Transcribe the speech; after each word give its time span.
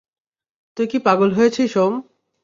তুই 0.77 0.85
কি 0.87 0.97
পাগল 0.99 1.29
হয়েছিস 1.33 1.71
ওম? 1.77 1.93